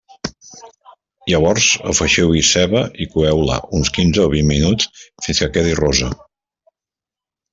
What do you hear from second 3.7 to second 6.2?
uns quinze o vint minuts fins que quedi rossa.